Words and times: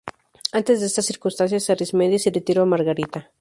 Ante 0.57 0.71
estas 0.73 1.05
circunstancias 1.11 1.69
Arismendi 1.69 2.17
se 2.17 2.31
retiró 2.31 2.63
a 2.63 2.71
Margarita. 2.73 3.29